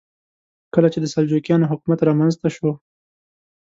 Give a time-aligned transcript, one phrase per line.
[0.73, 2.69] کله چې د سلجوقیانو حکومت رامنځته شو.